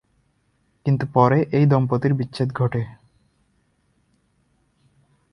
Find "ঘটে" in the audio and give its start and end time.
2.53-2.81